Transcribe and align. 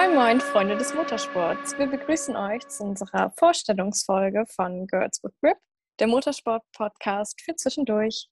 Moin 0.00 0.14
Moin, 0.14 0.40
Freunde 0.40 0.78
des 0.78 0.94
Motorsports. 0.94 1.78
Wir 1.78 1.86
begrüßen 1.86 2.34
euch 2.34 2.66
zu 2.66 2.84
unserer 2.84 3.32
Vorstellungsfolge 3.36 4.46
von 4.46 4.86
Girls 4.86 5.22
with 5.22 5.34
Grip, 5.42 5.58
der 5.98 6.06
Motorsport-Podcast 6.06 7.38
für 7.42 7.54
zwischendurch. 7.54 8.30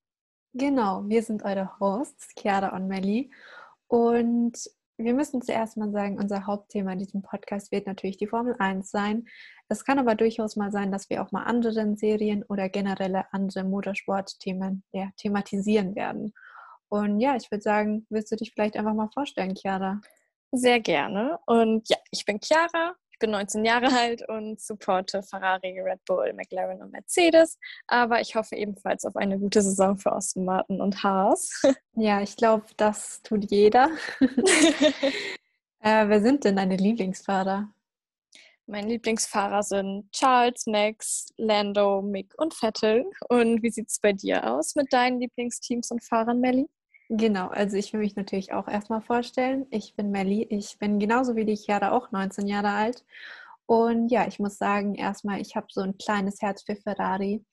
Genau, 0.54 1.02
wir 1.06 1.22
sind 1.22 1.42
eure 1.42 1.78
Hosts, 1.78 2.28
Chiara 2.38 2.74
und 2.74 2.88
Melli. 2.88 3.30
Und 3.86 4.56
wir 4.96 5.12
müssen 5.12 5.42
zuerst 5.42 5.76
mal 5.76 5.92
sagen, 5.92 6.18
unser 6.18 6.46
Hauptthema 6.46 6.94
in 6.94 7.00
diesem 7.00 7.20
Podcast 7.20 7.70
wird 7.70 7.86
natürlich 7.86 8.16
die 8.16 8.28
Formel 8.28 8.56
1 8.58 8.90
sein. 8.90 9.26
Es 9.68 9.84
kann 9.84 9.98
aber 9.98 10.14
durchaus 10.14 10.56
mal 10.56 10.72
sein, 10.72 10.90
dass 10.90 11.10
wir 11.10 11.22
auch 11.22 11.32
mal 11.32 11.44
andere 11.44 11.96
Serien 11.96 12.44
oder 12.44 12.70
generelle 12.70 13.30
andere 13.34 13.64
Motorsportthemen 13.64 14.84
ja, 14.92 15.10
thematisieren 15.18 15.94
werden. 15.94 16.32
Und 16.88 17.20
ja, 17.20 17.36
ich 17.36 17.50
würde 17.50 17.62
sagen, 17.62 18.06
willst 18.08 18.32
du 18.32 18.36
dich 18.36 18.52
vielleicht 18.54 18.78
einfach 18.78 18.94
mal 18.94 19.10
vorstellen, 19.12 19.54
Chiara? 19.54 20.00
Sehr 20.52 20.80
gerne. 20.80 21.38
Und 21.46 21.88
ja, 21.88 21.96
ich 22.10 22.24
bin 22.24 22.40
Chiara, 22.40 22.94
ich 23.10 23.18
bin 23.18 23.32
19 23.32 23.64
Jahre 23.64 23.88
alt 23.92 24.28
und 24.28 24.60
supporte 24.60 25.22
Ferrari, 25.22 25.80
Red 25.80 26.04
Bull, 26.04 26.32
McLaren 26.34 26.80
und 26.80 26.92
Mercedes. 26.92 27.58
Aber 27.88 28.20
ich 28.20 28.34
hoffe 28.36 28.54
ebenfalls 28.54 29.04
auf 29.04 29.16
eine 29.16 29.38
gute 29.38 29.60
Saison 29.60 29.98
für 29.98 30.12
Aston 30.12 30.44
Martin 30.44 30.80
und 30.80 31.02
Haas. 31.02 31.62
Ja, 32.00 32.22
ich 32.22 32.36
glaube, 32.36 32.64
das 32.76 33.20
tut 33.24 33.50
jeder. 33.50 33.88
äh, 35.80 36.08
wer 36.08 36.22
sind 36.22 36.44
denn 36.44 36.54
deine 36.54 36.76
Lieblingsfahrer? 36.76 37.68
Meine 38.66 38.86
Lieblingsfahrer 38.86 39.64
sind 39.64 40.12
Charles, 40.12 40.66
Max, 40.66 41.32
Lando, 41.38 42.02
Mick 42.02 42.34
und 42.36 42.54
Vettel. 42.54 43.04
Und 43.28 43.64
wie 43.64 43.70
sieht 43.70 43.88
es 43.88 43.98
bei 43.98 44.12
dir 44.12 44.48
aus 44.48 44.76
mit 44.76 44.92
deinen 44.92 45.18
Lieblingsteams 45.18 45.90
und 45.90 46.04
Fahrern, 46.04 46.38
Melli? 46.38 46.68
Genau, 47.10 47.48
also 47.48 47.76
ich 47.76 47.92
will 47.92 48.00
mich 48.00 48.16
natürlich 48.16 48.52
auch 48.52 48.68
erstmal 48.68 49.00
vorstellen. 49.00 49.66
Ich 49.70 49.96
bin 49.96 50.10
Melli, 50.10 50.42
ich 50.50 50.78
bin 50.78 50.98
genauso 50.98 51.36
wie 51.36 51.46
die 51.46 51.56
Chiara 51.56 51.92
auch 51.92 52.10
19 52.12 52.46
Jahre 52.46 52.68
alt. 52.70 53.04
Und 53.64 54.08
ja, 54.10 54.26
ich 54.26 54.38
muss 54.38 54.56
sagen, 54.58 54.94
erstmal, 54.94 55.40
ich 55.40 55.54
habe 55.56 55.66
so 55.70 55.82
ein 55.82 55.96
kleines 55.98 56.40
Herz 56.42 56.62
für 56.62 56.76
Ferrari. 56.76 57.44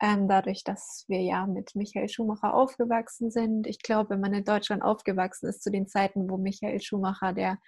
Ähm, 0.00 0.28
dadurch, 0.28 0.64
dass 0.64 1.04
wir 1.08 1.20
ja 1.22 1.46
mit 1.46 1.74
Michael 1.74 2.08
Schumacher 2.08 2.54
aufgewachsen 2.54 3.30
sind. 3.30 3.66
Ich 3.66 3.80
glaube, 3.80 4.10
wenn 4.10 4.20
man 4.20 4.34
in 4.34 4.44
Deutschland 4.44 4.82
aufgewachsen 4.82 5.48
ist 5.48 5.62
zu 5.62 5.70
den 5.70 5.88
Zeiten, 5.88 6.28
wo 6.30 6.36
Michael 6.38 6.80
Schumacher 6.80 7.32
der 7.32 7.58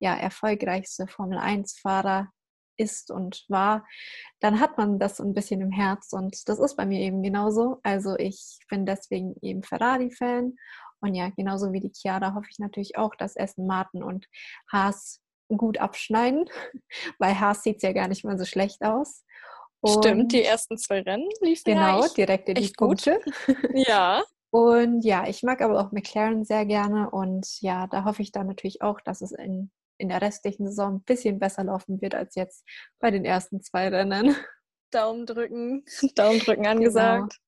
ja, 0.00 0.16
erfolgreichste 0.16 1.06
Formel-1-Fahrer 1.06 2.28
ist 2.76 3.10
und 3.10 3.44
war, 3.48 3.86
dann 4.40 4.60
hat 4.60 4.78
man 4.78 4.98
das 4.98 5.20
ein 5.20 5.34
bisschen 5.34 5.60
im 5.60 5.70
Herz 5.70 6.12
und 6.12 6.48
das 6.48 6.58
ist 6.58 6.76
bei 6.76 6.86
mir 6.86 7.00
eben 7.00 7.22
genauso. 7.22 7.78
Also 7.82 8.16
ich 8.18 8.58
bin 8.68 8.86
deswegen 8.86 9.34
eben 9.40 9.62
Ferrari-Fan 9.62 10.54
und 11.02 11.14
ja, 11.14 11.30
genauso 11.30 11.72
wie 11.72 11.80
die 11.80 11.92
Chiara 11.92 12.34
hoffe 12.34 12.46
ich 12.50 12.58
natürlich 12.58 12.96
auch, 12.96 13.14
dass 13.16 13.36
Aston 13.36 13.66
Martin 13.66 14.02
und 14.02 14.28
Haas 14.70 15.20
gut 15.48 15.78
abschneiden, 15.78 16.48
weil 17.18 17.38
Haas 17.38 17.62
sieht 17.62 17.82
ja 17.82 17.92
gar 17.92 18.08
nicht 18.08 18.24
mal 18.24 18.38
so 18.38 18.44
schlecht 18.44 18.82
aus. 18.82 19.24
Und 19.80 20.04
Stimmt, 20.04 20.32
die 20.32 20.44
ersten 20.44 20.78
zwei 20.78 21.00
Rennen 21.00 21.28
liefen 21.40 21.74
genau, 21.74 22.02
ja 22.02 22.08
direkt 22.08 22.48
in 22.48 22.54
die 22.54 22.72
Punkte. 22.76 23.20
ja. 23.74 24.22
Und 24.50 25.02
ja, 25.02 25.26
ich 25.26 25.42
mag 25.42 25.60
aber 25.60 25.80
auch 25.80 25.92
McLaren 25.92 26.44
sehr 26.44 26.66
gerne 26.66 27.10
und 27.10 27.60
ja, 27.62 27.86
da 27.88 28.04
hoffe 28.04 28.22
ich 28.22 28.30
dann 28.32 28.46
natürlich 28.46 28.82
auch, 28.82 29.00
dass 29.00 29.22
es 29.22 29.32
in, 29.32 29.72
in 29.98 30.08
der 30.08 30.22
restlichen 30.22 30.66
Saison 30.66 30.96
ein 30.96 31.02
bisschen 31.02 31.38
besser 31.38 31.64
laufen 31.64 32.00
wird 32.00 32.14
als 32.14 32.36
jetzt 32.36 32.64
bei 33.00 33.10
den 33.10 33.24
ersten 33.24 33.60
zwei 33.62 33.88
Rennen. 33.88 34.36
Daumen 34.92 35.24
drücken, 35.24 35.84
Daumen 36.14 36.38
drücken 36.38 36.66
angesagt. 36.66 37.40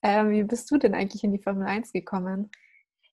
Genau. 0.00 0.20
Ähm, 0.20 0.30
wie 0.30 0.42
bist 0.42 0.70
du 0.70 0.78
denn 0.78 0.94
eigentlich 0.94 1.22
in 1.22 1.32
die 1.32 1.42
Formel 1.42 1.66
1 1.66 1.92
gekommen? 1.92 2.50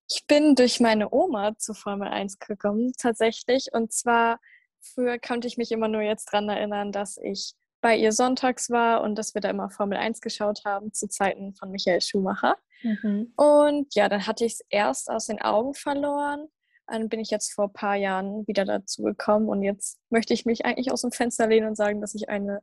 Ich 0.09 0.25
bin 0.28 0.56
durch 0.56 0.80
meine 0.80 1.11
Oma 1.11 1.58
zu 1.58 1.73
Formel 1.73 2.08
1 2.08 2.39
gekommen, 2.39 2.94
tatsächlich. 2.98 3.70
Und 3.72 3.92
zwar, 3.92 4.39
früher 4.81 5.20
konnte 5.20 5.47
ich 5.47 5.58
mich 5.58 5.72
immer 5.72 5.88
nur 5.88 6.02
jetzt 6.02 6.31
daran 6.31 6.50
erinnern, 6.50 6.91
dass 6.91 7.18
ich 7.18 7.53
bei 7.81 7.96
ihr 7.96 8.12
sonntags 8.12 8.69
war 8.69 9.02
und 9.02 9.16
dass 9.16 9.34
wir 9.34 9.41
da 9.41 9.50
immer 9.50 9.69
Formel 9.69 9.97
1 9.97 10.22
geschaut 10.22 10.62
haben, 10.66 10.91
zu 10.94 11.07
Zeiten 11.07 11.53
von 11.53 11.69
Michael 11.72 12.02
Schumacher. 12.02 12.57
Mhm. 12.81 13.34
Und 13.35 13.94
ja, 13.96 14.09
dann 14.09 14.25
hatte 14.25 14.46
ich 14.46 14.53
es 14.53 14.66
erst 14.69 15.09
aus 15.09 15.28
den 15.28 15.41
Augen 15.41 15.74
verloren. 15.74 16.47
Dann 16.88 17.09
bin 17.09 17.19
ich 17.19 17.30
jetzt 17.30 17.53
vor 17.53 17.66
ein 17.66 17.74
paar 17.74 17.96
Jahren 17.96 18.47
wieder 18.47 18.66
dazu 18.66 19.03
gekommen 19.03 19.50
und 19.50 19.63
jetzt 19.63 20.00
möchte 20.09 20.34
ich 20.34 20.46
mich 20.46 20.66
eigentlich 20.66 20.91
aus 20.91 21.01
dem 21.01 21.12
Fenster 21.12 21.47
lehnen 21.47 21.68
und 21.68 21.75
sagen, 21.75 22.01
dass 22.01 22.13
ich 22.16 22.30
eine 22.30 22.62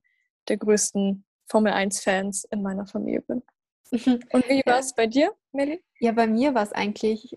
der 0.48 0.56
größten 0.58 1.24
Formel 1.48 1.72
1-Fans 1.72 2.44
in 2.50 2.62
meiner 2.62 2.86
Familie 2.86 3.22
bin. 3.22 3.42
Und 4.32 4.48
wie 4.48 4.62
war 4.64 4.78
es 4.78 4.94
bei 4.94 5.06
dir, 5.06 5.32
Melly? 5.52 5.82
Ja, 6.00 6.12
bei 6.12 6.26
mir 6.26 6.54
war 6.54 6.62
es 6.62 6.72
eigentlich 6.72 7.36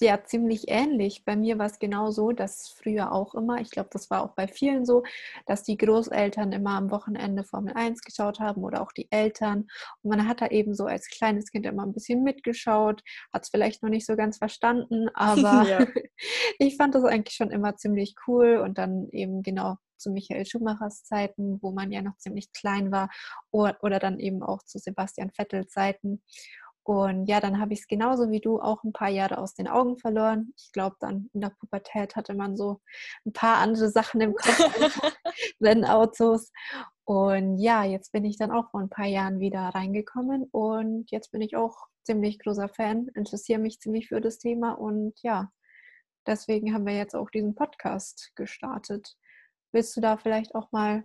ja 0.00 0.24
ziemlich 0.24 0.64
ähnlich. 0.68 1.24
Bei 1.24 1.36
mir 1.36 1.58
war 1.58 1.66
es 1.66 1.78
genau 1.78 2.10
so, 2.10 2.32
dass 2.32 2.68
früher 2.68 3.12
auch 3.12 3.34
immer, 3.34 3.60
ich 3.60 3.70
glaube, 3.70 3.90
das 3.92 4.10
war 4.10 4.22
auch 4.22 4.34
bei 4.34 4.48
vielen 4.48 4.86
so, 4.86 5.02
dass 5.46 5.62
die 5.62 5.76
Großeltern 5.76 6.52
immer 6.52 6.76
am 6.76 6.90
Wochenende 6.90 7.44
Formel 7.44 7.74
1 7.74 8.02
geschaut 8.02 8.40
haben 8.40 8.64
oder 8.64 8.80
auch 8.80 8.92
die 8.92 9.10
Eltern. 9.10 9.68
Und 10.02 10.10
man 10.10 10.26
hat 10.26 10.40
da 10.40 10.46
eben 10.48 10.74
so 10.74 10.86
als 10.86 11.08
kleines 11.08 11.50
Kind 11.50 11.66
immer 11.66 11.84
ein 11.84 11.92
bisschen 11.92 12.22
mitgeschaut, 12.22 13.02
hat 13.32 13.42
es 13.42 13.50
vielleicht 13.50 13.82
noch 13.82 13.90
nicht 13.90 14.06
so 14.06 14.16
ganz 14.16 14.38
verstanden, 14.38 15.08
aber 15.14 15.86
ich 16.58 16.76
fand 16.76 16.94
das 16.94 17.04
eigentlich 17.04 17.36
schon 17.36 17.50
immer 17.50 17.76
ziemlich 17.76 18.14
cool 18.26 18.56
und 18.56 18.78
dann 18.78 19.08
eben 19.10 19.42
genau 19.42 19.76
zu 20.02 20.10
Michael 20.10 20.44
Schumachers 20.44 21.04
Zeiten, 21.04 21.58
wo 21.62 21.72
man 21.72 21.92
ja 21.92 22.02
noch 22.02 22.16
ziemlich 22.18 22.52
klein 22.52 22.92
war, 22.92 23.08
oder, 23.50 23.98
dann 23.98 24.18
eben 24.18 24.42
auch 24.42 24.62
zu 24.64 24.78
Sebastian 24.78 25.30
Vettels 25.30 25.70
Zeiten. 25.70 26.22
Und 26.84 27.26
ja, 27.26 27.40
dann 27.40 27.60
habe 27.60 27.74
ich 27.74 27.80
es 27.80 27.86
genauso 27.86 28.30
wie 28.30 28.40
du 28.40 28.60
auch 28.60 28.82
ein 28.82 28.92
paar 28.92 29.08
Jahre 29.08 29.38
aus 29.38 29.54
den 29.54 29.68
Augen 29.68 29.98
verloren. 29.98 30.52
Ich 30.56 30.72
glaube, 30.72 30.96
dann 30.98 31.30
in 31.32 31.40
der 31.40 31.50
Pubertät 31.50 32.16
hatte 32.16 32.34
man 32.34 32.56
so 32.56 32.80
ein 33.24 33.32
paar 33.32 33.58
andere 33.58 33.88
Sachen 33.88 34.20
im 34.20 34.34
Kopf, 34.34 34.58
Rennautos. 35.60 36.50
Und 37.04 37.58
ja, 37.58 37.84
jetzt 37.84 38.10
bin 38.12 38.24
ich 38.24 38.36
dann 38.36 38.50
auch 38.50 38.70
vor 38.70 38.80
ein 38.80 38.88
paar 38.90 39.06
Jahren 39.06 39.38
wieder 39.38 39.60
reingekommen 39.60 40.44
und 40.50 41.10
jetzt 41.10 41.30
bin 41.30 41.40
ich 41.40 41.56
auch 41.56 41.86
ziemlich 42.04 42.38
großer 42.38 42.68
Fan, 42.68 43.08
interessiere 43.14 43.60
mich 43.60 43.80
ziemlich 43.80 44.08
für 44.08 44.20
das 44.20 44.38
Thema 44.38 44.72
und 44.72 45.14
ja, 45.22 45.50
deswegen 46.26 46.74
haben 46.74 46.86
wir 46.86 46.96
jetzt 46.96 47.14
auch 47.14 47.30
diesen 47.30 47.54
Podcast 47.54 48.32
gestartet. 48.34 49.16
Willst 49.72 49.96
du 49.96 50.00
da 50.00 50.16
vielleicht 50.16 50.54
auch 50.54 50.70
mal 50.72 51.04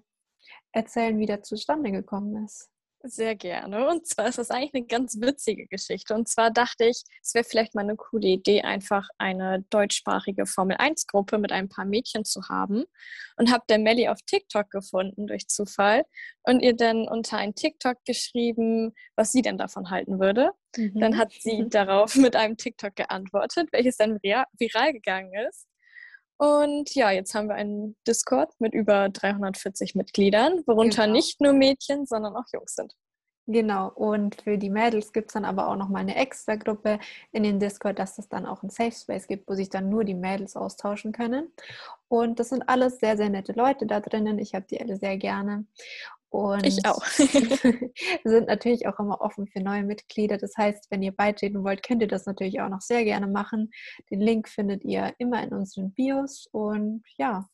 erzählen, 0.72 1.18
wie 1.20 1.26
der 1.26 1.42
zustande 1.42 1.92
gekommen 1.92 2.46
ist? 2.46 2.70
Sehr 3.04 3.36
gerne. 3.36 3.88
Und 3.88 4.08
zwar 4.08 4.28
ist 4.28 4.40
das 4.40 4.50
eigentlich 4.50 4.74
eine 4.74 4.86
ganz 4.86 5.22
witzige 5.22 5.68
Geschichte. 5.68 6.16
Und 6.16 6.28
zwar 6.28 6.50
dachte 6.52 6.86
ich, 6.86 7.04
es 7.22 7.34
wäre 7.36 7.46
vielleicht 7.46 7.76
mal 7.76 7.82
eine 7.82 7.96
coole 7.96 8.28
Idee, 8.28 8.64
einfach 8.64 9.08
eine 9.20 9.64
deutschsprachige 9.70 10.46
Formel-1-Gruppe 10.48 11.38
mit 11.38 11.52
ein 11.52 11.70
paar 11.70 11.86
Mädchen 11.86 12.26
zu 12.26 12.50
haben. 12.50 12.86
Und 13.38 13.52
habe 13.52 13.64
der 13.70 13.78
Melli 13.78 14.10
auf 14.10 14.18
TikTok 14.26 14.72
gefunden 14.72 15.28
durch 15.28 15.48
Zufall 15.48 16.06
und 16.44 16.62
ihr 16.62 16.76
dann 16.76 17.08
unter 17.08 17.38
ein 17.38 17.54
TikTok 17.54 18.04
geschrieben, 18.04 18.94
was 19.16 19.32
sie 19.32 19.44
denn 19.44 19.58
davon 19.58 19.92
halten 19.92 20.20
würde. 20.20 20.52
Mhm. 20.76 21.00
Dann 21.00 21.18
hat 21.18 21.32
sie 21.32 21.66
darauf 21.70 22.16
mit 22.16 22.36
einem 22.36 22.58
TikTok 22.58 22.96
geantwortet, 22.96 23.70
welches 23.72 23.98
dann 23.98 24.20
viral 24.22 24.94
gegangen 24.94 25.34
ist. 25.48 25.68
Und 26.38 26.94
ja, 26.94 27.12
jetzt 27.12 27.34
haben 27.34 27.48
wir 27.48 27.56
einen 27.56 27.96
Discord 28.08 28.52
mit 28.60 28.74
über 28.74 29.10
340 29.10 29.96
Mitgliedern, 29.96 30.62
worunter 30.68 31.04
genau. 31.04 31.14
nicht 31.14 31.42
nur 31.42 31.54
Mädchen, 31.54 32.06
sondern 32.06 32.36
auch 32.36 32.46
Jungs 32.54 32.76
sind. 32.76 32.94
Genau, 33.50 33.90
und 33.96 34.42
für 34.42 34.58
die 34.58 34.70
Mädels 34.70 35.14
gibt 35.14 35.30
es 35.30 35.34
dann 35.34 35.46
aber 35.46 35.70
auch 35.70 35.78
nochmal 35.78 36.02
eine 36.02 36.18
extra 36.18 36.58
Gruppe 36.58 37.00
in 37.32 37.44
den 37.44 37.62
Discord, 37.62 37.98
dass 37.98 38.18
es 38.18 38.28
dann 38.28 38.46
auch 38.46 38.62
ein 38.62 38.70
Safe 38.70 38.92
Space 38.92 39.26
gibt, 39.26 39.48
wo 39.48 39.54
sich 39.54 39.70
dann 39.70 39.88
nur 39.90 40.04
die 40.04 40.16
Mädels 40.16 40.58
austauschen 40.58 41.14
können. 41.14 41.54
Und 42.10 42.42
das 42.42 42.50
sind 42.50 42.68
alles 42.68 43.00
sehr, 43.00 43.16
sehr 43.16 43.30
nette 43.30 43.54
Leute 43.54 43.86
da 43.86 44.02
drinnen. 44.02 44.38
Ich 44.38 44.54
habe 44.54 44.66
die 44.70 44.82
alle 44.82 44.98
sehr 44.98 45.16
gerne. 45.16 45.66
Und 46.30 46.66
ich 46.66 46.86
auch. 46.86 47.02
wir 47.02 47.92
sind 48.26 48.48
natürlich 48.48 48.88
auch 48.88 49.00
immer 49.00 49.22
offen 49.22 49.48
für 49.48 49.62
neue 49.62 49.84
Mitglieder. 49.84 50.38
Das 50.38 50.54
heißt, 50.58 50.88
wenn 50.90 51.02
ihr 51.02 51.14
beitreten 51.14 51.64
wollt, 51.64 51.84
könnt 51.84 52.02
ihr 52.02 52.08
das 52.08 52.26
natürlich 52.26 52.60
auch 52.62 52.70
noch 52.70 52.82
sehr 52.82 53.04
gerne 53.04 53.28
machen. 53.28 53.72
Den 54.12 54.20
Link 54.20 54.50
findet 54.50 54.84
ihr 54.84 55.14
immer 55.20 55.42
in 55.44 55.54
unseren 55.54 55.94
Bios. 55.94 56.48
Und 56.52 57.04
ja, 57.18 57.48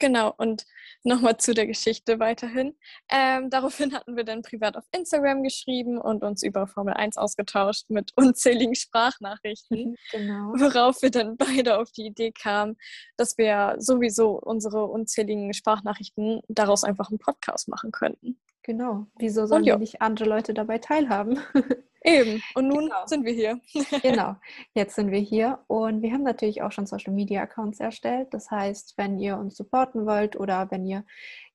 Genau, 0.00 0.32
und 0.38 0.64
nochmal 1.04 1.36
zu 1.36 1.52
der 1.52 1.66
Geschichte 1.66 2.18
weiterhin. 2.18 2.74
Ähm, 3.10 3.50
daraufhin 3.50 3.94
hatten 3.94 4.16
wir 4.16 4.24
dann 4.24 4.40
privat 4.40 4.76
auf 4.76 4.84
Instagram 4.92 5.42
geschrieben 5.42 5.98
und 5.98 6.24
uns 6.24 6.42
über 6.42 6.66
Formel 6.66 6.94
1 6.94 7.18
ausgetauscht 7.18 7.90
mit 7.90 8.12
unzähligen 8.16 8.74
Sprachnachrichten. 8.74 9.96
Genau. 10.10 10.54
Worauf 10.56 11.02
wir 11.02 11.10
dann 11.10 11.36
beide 11.36 11.78
auf 11.78 11.92
die 11.92 12.06
Idee 12.06 12.32
kamen, 12.32 12.76
dass 13.18 13.36
wir 13.36 13.76
sowieso 13.78 14.40
unsere 14.40 14.86
unzähligen 14.86 15.52
Sprachnachrichten 15.52 16.40
daraus 16.48 16.82
einfach 16.82 17.10
einen 17.10 17.18
Podcast 17.18 17.68
machen 17.68 17.92
könnten. 17.92 18.40
Genau. 18.62 19.06
Wieso 19.18 19.46
sollen 19.46 19.64
nicht 19.78 20.00
andere 20.00 20.28
Leute 20.28 20.54
dabei 20.54 20.78
teilhaben? 20.78 21.40
Eben. 22.02 22.42
Und 22.54 22.68
nun 22.68 22.84
genau. 22.84 23.06
sind 23.06 23.24
wir 23.24 23.32
hier. 23.32 23.60
genau. 24.02 24.36
Jetzt 24.74 24.94
sind 24.94 25.10
wir 25.10 25.18
hier 25.18 25.58
und 25.66 26.02
wir 26.02 26.12
haben 26.12 26.22
natürlich 26.22 26.62
auch 26.62 26.72
schon 26.72 26.86
Social 26.86 27.12
Media 27.12 27.42
Accounts 27.42 27.80
erstellt. 27.80 28.28
Das 28.32 28.50
heißt, 28.50 28.94
wenn 28.96 29.18
ihr 29.18 29.36
uns 29.36 29.56
supporten 29.56 30.06
wollt 30.06 30.36
oder 30.36 30.70
wenn 30.70 30.86
ihr 30.86 31.04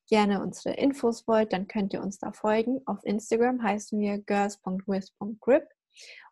gerne 0.08 0.40
unsere 0.40 0.74
Infos 0.74 1.26
wollt, 1.26 1.52
dann 1.52 1.66
könnt 1.66 1.92
ihr 1.92 2.02
uns 2.02 2.18
da 2.18 2.32
folgen. 2.32 2.80
Auf 2.86 3.04
Instagram 3.04 3.62
heißen 3.62 3.98
wir 3.98 4.18
girls.with.grip 4.18 5.68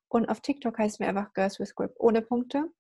und 0.09 0.29
auf 0.29 0.41
TikTok 0.41 0.79
heißen 0.79 1.01
wir 1.01 1.09
einfach 1.09 1.33
girls 1.33 1.59
with 1.59 1.75
grip 1.75 1.93
ohne 1.99 2.23
Punkte. 2.23 2.71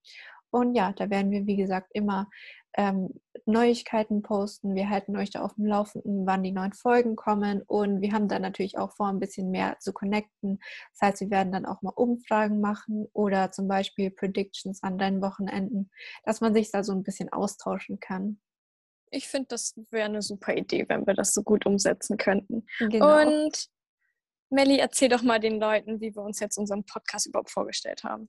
Und 0.51 0.77
ja, 0.77 0.93
da 0.93 1.11
werden 1.11 1.33
wir, 1.33 1.47
wie 1.47 1.57
gesagt, 1.57 1.91
immer 1.95 2.31
ähm, 2.77 3.21
Neuigkeiten 3.47 4.23
posten. 4.23 4.75
Wir 4.75 4.89
halten 4.89 5.17
euch 5.17 5.31
da 5.31 5.43
auf 5.43 5.55
dem 5.55 5.67
Laufenden, 5.67 6.27
wann 6.27 6.43
die 6.43 6.53
neuen 6.53 6.73
Folgen 6.73 7.17
kommen. 7.17 7.63
Und 7.63 8.01
wir 8.01 8.13
haben 8.13 8.29
dann 8.29 8.43
natürlich 8.43 8.79
auch 8.79 8.93
vor, 8.93 9.09
ein 9.09 9.21
bisschen 9.21 9.51
mehr 9.51 9.79
zu 9.81 9.93
connecten. 9.93 10.59
Das 10.93 11.09
heißt, 11.09 11.21
wir 11.21 11.31
werden 11.31 11.53
dann 11.53 11.67
auch 11.67 11.83
mal 11.83 11.93
Umfragen 11.95 12.61
machen 12.61 13.07
oder 13.13 13.51
zum 13.51 13.69
Beispiel 13.69 14.11
Predictions 14.11 14.83
an 14.83 14.99
deinen 14.99 15.21
Wochenenden, 15.21 15.91
dass 16.25 16.41
man 16.41 16.55
sich 16.55 16.71
da 16.71 16.83
so 16.83 16.93
ein 16.93 17.03
bisschen 17.03 17.33
austauschen 17.33 18.01
kann. 18.01 18.41
Ich 19.11 19.29
finde, 19.29 19.49
das 19.51 19.75
wäre 19.91 20.07
eine 20.07 20.23
super 20.23 20.57
Idee, 20.57 20.87
wenn 20.89 21.07
wir 21.07 21.15
das 21.15 21.35
so 21.35 21.43
gut 21.43 21.67
umsetzen 21.67 22.17
könnten. 22.17 22.67
Genau. 22.79 23.23
Und 23.23 23.69
Melli, 24.51 24.79
erzähl 24.79 25.09
doch 25.09 25.23
mal 25.23 25.41
den 25.41 25.61
Leuten, 25.61 26.01
wie 26.01 26.15
wir 26.15 26.23
uns 26.23 26.41
jetzt 26.41 26.59
unseren 26.59 26.85
Podcast 26.85 27.27
überhaupt 27.27 27.51
vorgestellt 27.51 28.05
haben. 28.05 28.29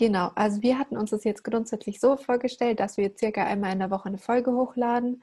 Genau, 0.00 0.30
also 0.34 0.62
wir 0.62 0.78
hatten 0.78 0.96
uns 0.96 1.10
das 1.10 1.24
jetzt 1.24 1.44
grundsätzlich 1.44 2.00
so 2.00 2.16
vorgestellt, 2.16 2.80
dass 2.80 2.96
wir 2.96 3.12
circa 3.18 3.44
einmal 3.44 3.74
in 3.74 3.80
der 3.80 3.90
Woche 3.90 4.06
eine 4.08 4.16
Folge 4.16 4.50
hochladen. 4.50 5.22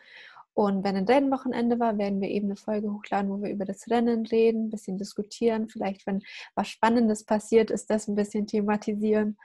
Und 0.53 0.83
wenn 0.83 0.95
ein 0.95 1.05
Rennwochenende 1.05 1.79
war, 1.79 1.97
werden 1.97 2.21
wir 2.21 2.29
eben 2.29 2.45
eine 2.45 2.57
Folge 2.57 2.93
hochladen, 2.93 3.31
wo 3.31 3.41
wir 3.41 3.49
über 3.49 3.65
das 3.65 3.89
Rennen 3.89 4.27
reden, 4.27 4.65
ein 4.65 4.69
bisschen 4.69 4.99
diskutieren. 4.99 5.67
Vielleicht, 5.67 6.05
wenn 6.05 6.21
was 6.53 6.67
Spannendes 6.67 7.23
passiert 7.23 7.71
ist, 7.71 7.89
das 7.89 8.07
ein 8.07 8.13
bisschen 8.13 8.45
thematisieren. 8.45 9.39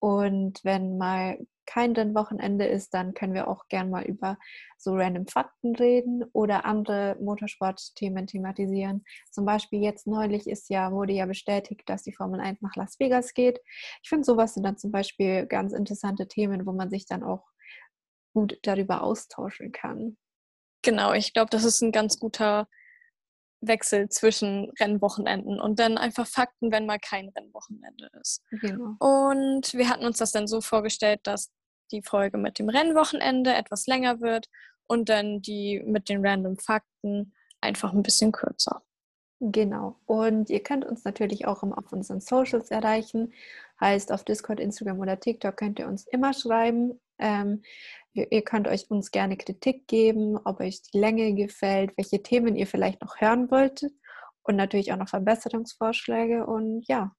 Und 0.00 0.60
wenn 0.64 0.98
mal 0.98 1.38
kein 1.66 1.92
Rennwochenende 1.92 2.64
ist, 2.66 2.94
dann 2.94 3.12
können 3.12 3.34
wir 3.34 3.46
auch 3.46 3.68
gern 3.68 3.90
mal 3.90 4.04
über 4.04 4.38
so 4.78 4.94
random 4.94 5.26
Fakten 5.26 5.76
reden 5.76 6.24
oder 6.32 6.64
andere 6.64 7.16
Motorsportthemen 7.20 8.26
thematisieren. 8.26 9.04
Zum 9.30 9.44
Beispiel 9.44 9.82
jetzt 9.82 10.06
neulich 10.06 10.46
ist 10.46 10.70
ja, 10.70 10.92
wurde 10.92 11.12
ja 11.12 11.26
bestätigt, 11.26 11.82
dass 11.86 12.04
die 12.04 12.14
Formel 12.14 12.40
1 12.40 12.62
nach 12.62 12.74
Las 12.74 12.98
Vegas 12.98 13.34
geht. 13.34 13.60
Ich 14.02 14.08
finde, 14.08 14.24
sowas 14.24 14.54
sind 14.54 14.62
dann 14.62 14.78
zum 14.78 14.92
Beispiel 14.92 15.46
ganz 15.46 15.74
interessante 15.74 16.26
Themen, 16.26 16.64
wo 16.64 16.72
man 16.72 16.88
sich 16.88 17.04
dann 17.04 17.22
auch 17.22 17.44
gut 18.32 18.58
darüber 18.62 19.02
austauschen 19.02 19.70
kann. 19.72 20.16
Genau, 20.82 21.12
ich 21.12 21.34
glaube, 21.34 21.50
das 21.50 21.64
ist 21.64 21.82
ein 21.82 21.92
ganz 21.92 22.18
guter 22.18 22.66
Wechsel 23.60 24.08
zwischen 24.08 24.70
Rennwochenenden 24.80 25.60
und 25.60 25.78
dann 25.78 25.98
einfach 25.98 26.26
Fakten, 26.26 26.70
wenn 26.70 26.86
mal 26.86 26.98
kein 26.98 27.28
Rennwochenende 27.30 28.08
ist. 28.20 28.42
Genau. 28.50 28.94
Und 28.98 29.74
wir 29.74 29.88
hatten 29.88 30.04
uns 30.04 30.18
das 30.18 30.32
dann 30.32 30.46
so 30.46 30.60
vorgestellt, 30.60 31.20
dass 31.24 31.50
die 31.90 32.02
Folge 32.02 32.38
mit 32.38 32.58
dem 32.58 32.68
Rennwochenende 32.68 33.54
etwas 33.54 33.86
länger 33.86 34.20
wird 34.20 34.46
und 34.86 35.08
dann 35.08 35.40
die 35.40 35.82
mit 35.84 36.08
den 36.08 36.24
random 36.24 36.56
Fakten 36.58 37.34
einfach 37.60 37.92
ein 37.92 38.02
bisschen 38.02 38.32
kürzer. 38.32 38.82
Genau. 39.40 39.96
Und 40.06 40.50
ihr 40.50 40.62
könnt 40.62 40.84
uns 40.84 41.04
natürlich 41.04 41.46
auch 41.46 41.62
auf 41.62 41.92
unseren 41.92 42.20
Socials 42.20 42.70
erreichen. 42.70 43.32
Heißt, 43.80 44.10
auf 44.10 44.24
Discord, 44.24 44.58
Instagram 44.58 44.98
oder 44.98 45.20
TikTok 45.20 45.56
könnt 45.56 45.78
ihr 45.78 45.86
uns 45.86 46.06
immer 46.08 46.34
schreiben. 46.34 47.00
Ähm, 47.18 47.62
ihr, 48.30 48.42
könnt 48.42 48.68
euch 48.68 48.90
uns 48.90 49.10
gerne 49.10 49.36
Kritik 49.36 49.86
geben, 49.86 50.38
ob 50.44 50.60
euch 50.60 50.82
die 50.82 50.98
Länge 50.98 51.34
gefällt, 51.34 51.92
welche 51.96 52.22
Themen 52.22 52.56
ihr 52.56 52.66
vielleicht 52.66 53.02
noch 53.02 53.20
hören 53.20 53.50
wolltet 53.50 53.92
und 54.42 54.56
natürlich 54.56 54.92
auch 54.92 54.96
noch 54.96 55.08
Verbesserungsvorschläge. 55.08 56.46
Und 56.46 56.84
ja, 56.88 57.12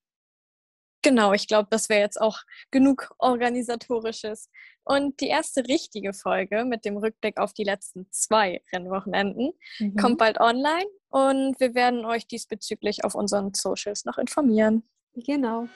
Genau, 1.02 1.32
ich 1.32 1.48
glaube, 1.48 1.68
das 1.70 1.88
wäre 1.88 2.00
jetzt 2.00 2.20
auch 2.20 2.40
genug 2.70 3.14
organisatorisches. 3.18 4.50
Und 4.84 5.20
die 5.20 5.28
erste 5.28 5.66
richtige 5.66 6.12
Folge 6.12 6.64
mit 6.64 6.84
dem 6.84 6.96
Rückblick 6.96 7.38
auf 7.38 7.52
die 7.54 7.64
letzten 7.64 8.06
zwei 8.10 8.62
Rennwochenenden 8.72 9.52
mhm. 9.78 9.96
kommt 9.96 10.18
bald 10.18 10.40
online 10.40 10.86
und 11.08 11.58
wir 11.58 11.74
werden 11.74 12.04
euch 12.04 12.26
diesbezüglich 12.26 13.04
auf 13.04 13.14
unseren 13.14 13.54
Socials 13.54 14.04
noch 14.04 14.18
informieren. 14.18 14.82
Genau. 15.14 15.68